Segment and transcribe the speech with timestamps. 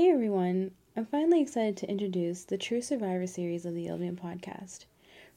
[0.00, 4.86] Hey everyone, I'm finally excited to introduce the True Survivor series of the LVM podcast.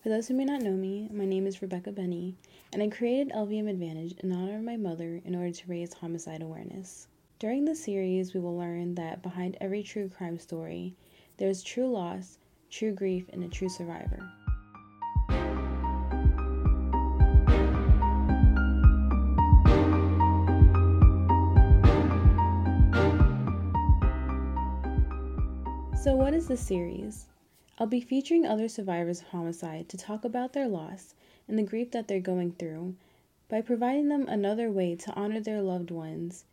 [0.02, 2.38] For those who may not know me, my name is Rebecca Benny,
[2.72, 6.42] and I created LVM Advantage in honor of my mother in order to raise homicide
[6.42, 7.10] awareness.
[7.40, 10.96] During the series, we will learn that behind every true crime story,
[11.36, 12.38] there is true loss,
[12.70, 14.32] true grief, and a true survivor.
[26.04, 27.28] So, what is this series?
[27.80, 31.16] I'll be featuring other survivors of homicide to talk about their loss
[31.48, 32.96] and the grief that they're going through
[33.48, 36.44] by providing them another way to honor their loved ones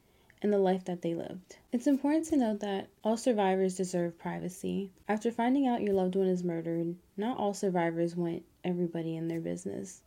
[0.41, 1.57] and the life that they lived.
[1.73, 4.93] It's important to note that all survivors deserve privacy.
[5.09, 9.41] After finding out your loved one is murdered, not all survivors want everybody in their
[9.41, 10.03] business.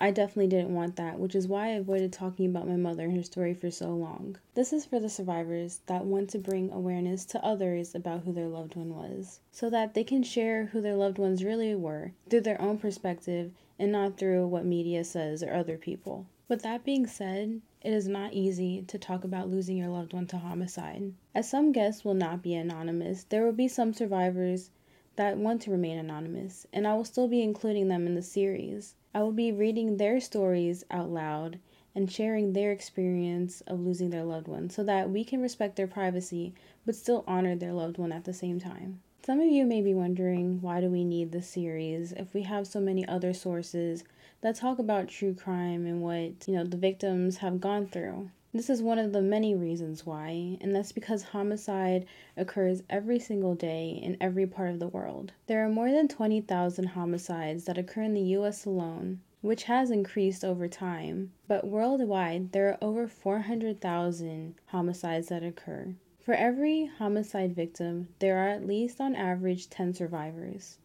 [0.00, 3.16] I definitely didn't want that, which is why I avoided talking about my mother and
[3.16, 4.36] her story for so long.
[4.54, 8.46] This is for the survivors that want to bring awareness to others about who their
[8.46, 12.42] loved one was, so that they can share who their loved ones really were through
[12.42, 16.26] their own perspective and not through what media says or other people.
[16.48, 20.26] With that being said, it is not easy to talk about losing your loved one
[20.28, 21.12] to homicide.
[21.34, 24.70] As some guests will not be anonymous, there will be some survivors
[25.16, 28.94] that want to remain anonymous, and I will still be including them in the series.
[29.18, 31.58] I will be reading their stories out loud
[31.92, 35.88] and sharing their experience of losing their loved one so that we can respect their
[35.88, 36.54] privacy
[36.86, 39.00] but still honor their loved one at the same time.
[39.26, 42.68] Some of you may be wondering why do we need this series if we have
[42.68, 44.04] so many other sources
[44.40, 48.30] that talk about true crime and what, you know, the victims have gone through.
[48.54, 53.54] This is one of the many reasons why, and that's because homicide occurs every single
[53.54, 55.32] day in every part of the world.
[55.46, 60.46] There are more than 20,000 homicides that occur in the US alone, which has increased
[60.46, 65.94] over time, but worldwide there are over 400,000 homicides that occur.
[66.18, 70.78] For every homicide victim, there are at least on average 10 survivors.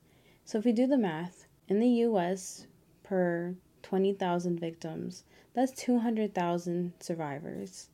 [0.44, 2.68] So if we do the math, in the US
[3.04, 5.24] per 20,000 victims,
[5.54, 7.90] that's 200,000 survivors.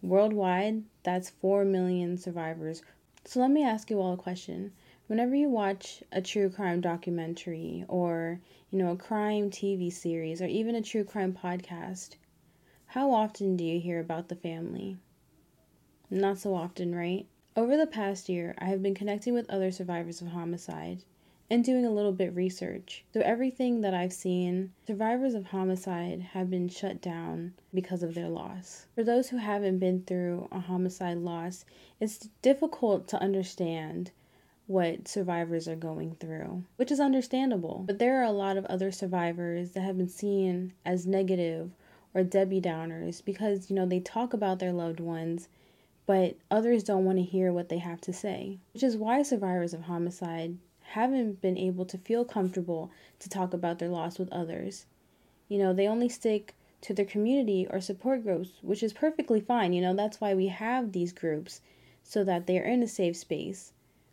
[0.00, 2.82] Worldwide, that's 4 million survivors.
[3.24, 4.72] So let me ask you all a question.
[5.06, 8.40] Whenever you watch a true crime documentary or,
[8.70, 12.16] you know, a crime TV series or even a true crime podcast,
[12.86, 14.96] how often do you hear about the family?
[16.10, 17.26] Not so often, right?
[17.56, 21.02] Over the past year, I have been connecting with other survivors of homicide
[21.50, 23.04] and doing a little bit research.
[23.12, 28.28] So everything that I've seen, survivors of homicide have been shut down because of their
[28.28, 28.86] loss.
[28.94, 31.64] For those who haven't been through a homicide loss,
[32.00, 34.10] it's difficult to understand
[34.66, 37.84] what survivors are going through, which is understandable.
[37.86, 41.72] But there are a lot of other survivors that have been seen as negative
[42.14, 45.48] or Debbie Downers because, you know, they talk about their loved ones,
[46.06, 49.74] but others don't want to hear what they have to say, which is why survivors
[49.74, 50.56] of homicide
[50.94, 52.88] haven't been able to feel comfortable
[53.18, 54.86] to talk about their loss with others.
[55.48, 59.72] You know, they only stick to their community or support groups, which is perfectly fine.
[59.72, 61.60] You know, that's why we have these groups
[62.04, 63.72] so that they're in a safe space.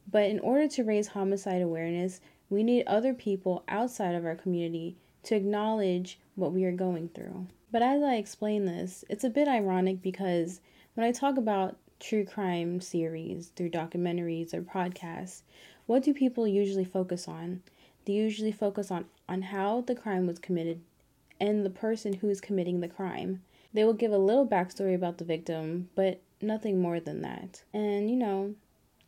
[0.10, 4.98] But in order to raise homicide awareness, we need other people outside of our community
[5.24, 7.46] to acknowledge what we are going through.
[7.72, 10.62] But as I explain this, it's a bit ironic because
[10.96, 15.44] when I talk about true crime series through documentaries or podcasts,
[15.92, 17.62] what do people usually focus on?
[18.06, 20.80] They usually focus on, on how the crime was committed
[21.38, 23.42] and the person who is committing the crime.
[23.74, 27.64] They will give a little backstory about the victim, but nothing more than that.
[27.74, 28.56] And you know,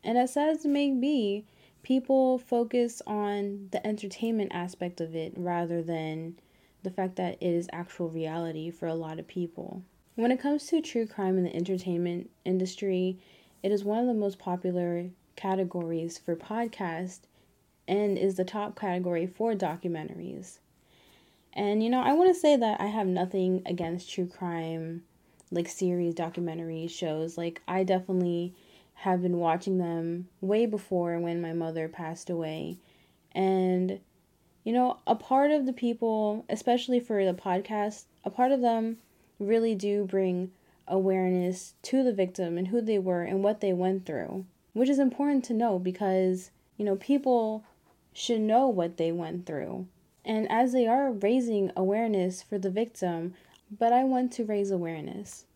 [0.02, 1.46] and as sad as it may be,
[1.82, 6.38] people focus on the entertainment aspect of it rather than
[6.82, 9.82] the fact that it is actual reality for a lot of people.
[10.16, 13.18] When it comes to true crime in the entertainment industry,
[13.62, 17.20] it is one of the most popular categories for podcast
[17.86, 20.58] and is the top category for documentaries.
[21.52, 25.02] And you know, I want to say that I have nothing against true crime
[25.50, 27.38] like series, documentaries, shows.
[27.38, 28.54] Like I definitely
[28.94, 32.78] have been watching them way before when my mother passed away.
[33.32, 34.00] And
[34.64, 38.96] you know, a part of the people, especially for the podcast, a part of them
[39.38, 40.50] really do bring
[40.88, 44.44] awareness to the victim and who they were and what they went through
[44.74, 47.64] which is important to know because, you know, people
[48.12, 49.86] should know what they went through.
[50.24, 53.34] And as they are raising awareness for the victim,
[53.78, 55.46] but I want to raise awareness.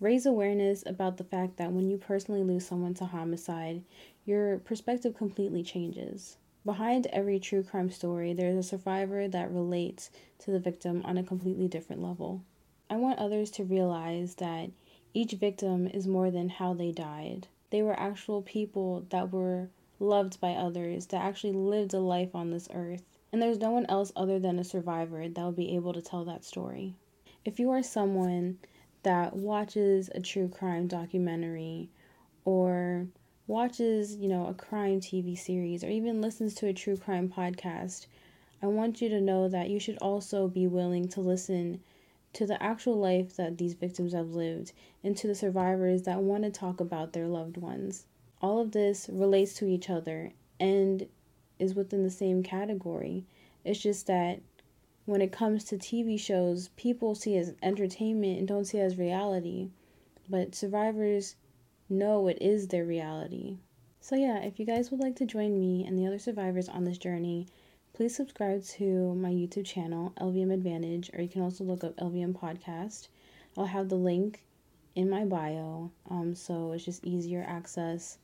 [0.00, 3.82] Raise awareness about the fact that when you personally lose someone to homicide,
[4.24, 6.36] your perspective completely changes.
[6.64, 11.22] Behind every true crime story, there's a survivor that relates to the victim on a
[11.22, 12.42] completely different level.
[12.88, 14.70] I want others to realize that
[15.12, 17.48] each victim is more than how they died.
[17.74, 19.68] They were actual people that were
[19.98, 23.02] loved by others, that actually lived a life on this earth.
[23.32, 26.24] And there's no one else other than a survivor that will be able to tell
[26.24, 26.94] that story.
[27.44, 28.58] If you are someone
[29.02, 31.90] that watches a true crime documentary
[32.44, 33.08] or
[33.48, 38.06] watches, you know, a crime TV series or even listens to a true crime podcast,
[38.62, 41.80] I want you to know that you should also be willing to listen
[42.34, 44.72] to the actual life that these victims have lived
[45.02, 48.06] and to the survivors that want to talk about their loved ones.
[48.42, 51.06] All of this relates to each other and
[51.58, 53.24] is within the same category.
[53.64, 54.40] It's just that
[55.06, 59.70] when it comes to TV shows, people see as entertainment and don't see as reality.
[60.28, 61.36] But survivors
[61.88, 63.58] know it is their reality.
[64.00, 66.84] So, yeah, if you guys would like to join me and the other survivors on
[66.84, 67.46] this journey,
[67.94, 72.32] Please subscribe to my YouTube channel, LVM Advantage, or you can also look up LVM
[72.32, 73.06] Podcast.
[73.56, 74.42] I'll have the link
[74.96, 78.18] in my bio, um, so it's just easier access.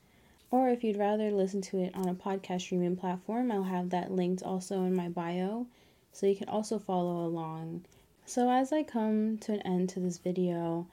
[0.50, 4.10] Or if you'd rather listen to it on a podcast streaming platform, I'll have that
[4.10, 5.68] linked also in my bio,
[6.10, 7.84] so you can also follow along.
[8.26, 10.88] So as I come to an end to this video,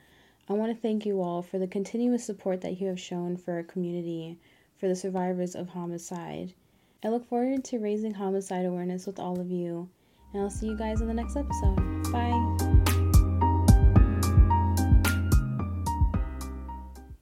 [0.48, 3.56] I want to thank you all for the continuous support that you have shown for
[3.56, 4.38] our community,
[4.78, 6.54] for the survivors of homicide.
[7.04, 9.90] I look forward to raising homicide awareness with all of you,
[10.34, 12.12] and I'll see you guys in the next episode.
[12.12, 12.57] Bye.